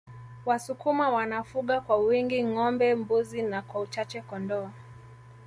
[0.45, 4.69] Wasukuma wanafuga kwa wingi ngombe mbuzi na kwa uchache kondoo